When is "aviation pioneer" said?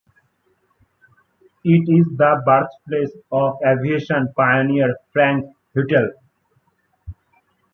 3.63-4.95